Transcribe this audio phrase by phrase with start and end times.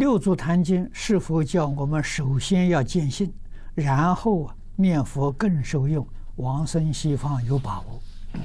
[0.00, 3.30] 六祖坛经是否叫我们首先要见性，
[3.74, 8.02] 然后啊念佛更受用，往生西方有把握？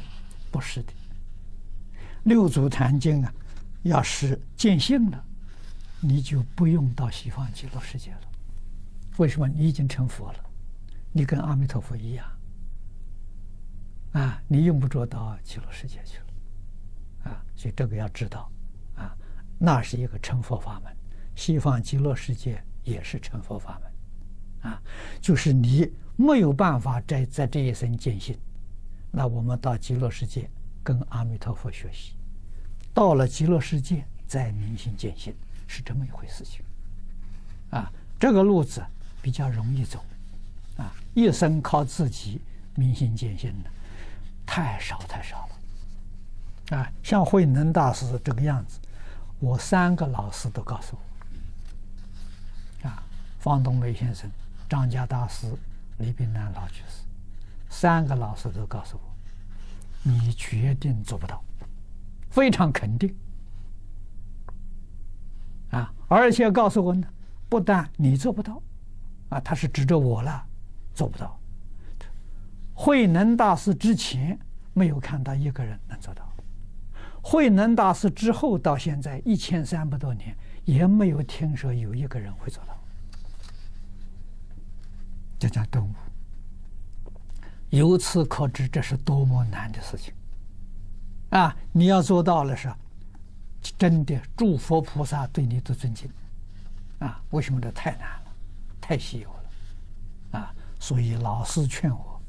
[0.51, 0.91] 不是的。
[2.23, 3.33] 六祖坛经啊，
[3.83, 5.25] 要是见性了，
[6.01, 8.21] 你就不用到西方极乐世界了。
[9.15, 9.47] 为什么？
[9.47, 10.39] 你已经成佛了，
[11.13, 12.27] 你跟阿弥陀佛一样
[14.11, 17.41] 啊，你用不着到极乐世界去了啊。
[17.55, 18.51] 所以这个要知道
[18.95, 19.15] 啊，
[19.57, 20.93] 那是一个成佛法门。
[21.35, 24.81] 西方极乐世界也是成佛法门，啊，
[25.19, 28.37] 就是你没有办法在在这一生见性，
[29.11, 30.49] 那我们到极乐世界
[30.81, 32.13] 跟阿弥陀佛学习，
[32.93, 35.35] 到了极乐世界再明心见性，
[35.67, 36.61] 是这么一回事情，
[37.69, 38.81] 啊，这个路子
[39.21, 40.03] 比较容易走，
[40.77, 42.39] 啊，一生靠自己
[42.75, 43.69] 明心见性的
[44.45, 45.49] 太少太少
[46.69, 48.79] 了，啊，像慧能大师这个样子，
[49.39, 51.14] 我三个老师都告诉我。
[53.45, 54.27] 方东梅先生、
[54.67, 55.45] 张家大师、
[55.99, 57.05] 李炳南老居士，
[57.69, 59.01] 三个老师都告诉我，
[60.01, 61.43] 你决定做不到，
[62.31, 63.15] 非常肯定。
[65.69, 67.07] 啊，而且告诉我呢，
[67.47, 68.59] 不但你做不到，
[69.29, 70.43] 啊，他是指着我了，
[70.95, 71.39] 做不到。
[72.73, 74.39] 慧能大师之前
[74.73, 76.27] 没有看到一个人能做到，
[77.21, 82.75] 慧能大师之后到现在一千三百多年，也没有听说有一个人会做到。
[85.45, 85.93] 这叫顿悟，
[87.69, 90.11] 由此可知这是多么难的事情
[91.29, 91.55] 啊！
[91.71, 92.73] 你要做到了是，
[93.77, 96.09] 真的诸佛菩萨对你都尊敬
[96.97, 97.21] 啊！
[97.29, 98.33] 为什么这太难了，
[98.81, 100.51] 太稀有了啊！
[100.79, 102.19] 所以老师劝我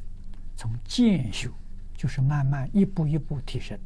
[0.55, 1.51] 从渐修，
[1.97, 3.79] 就是慢慢一步一步提升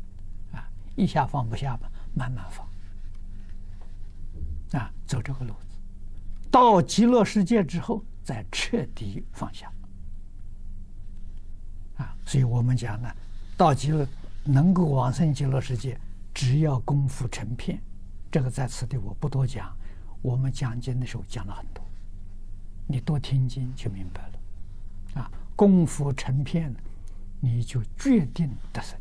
[0.53, 2.67] 啊，一下放不下吧，慢慢放
[4.81, 5.79] 啊，走这个路子，
[6.51, 8.03] 到极乐世界之后。
[8.23, 9.73] 再彻底放下，
[11.97, 13.09] 啊，所以我们讲呢，
[13.57, 14.07] 到极乐
[14.45, 15.99] 能够往生极乐世界，
[16.33, 17.81] 只要功夫成片，
[18.31, 19.75] 这个在此地我不多讲。
[20.23, 21.83] 我们讲经的时候讲了很多，
[22.87, 26.75] 你多听经就明白了，啊，功夫成片，
[27.41, 28.99] 你就决定得生。